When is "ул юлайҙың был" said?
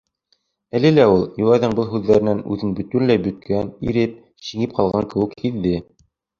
1.15-1.87